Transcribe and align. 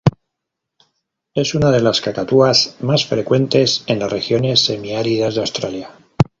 Es 1.35 1.53
una 1.53 1.69
de 1.69 1.79
las 1.79 2.01
cacatúas 2.01 2.75
más 2.79 3.05
frecuentes 3.05 3.83
en 3.85 3.99
las 3.99 4.11
regiones 4.11 4.59
semiáridas 4.61 5.35
de 5.35 5.41
Australia. 5.41 5.91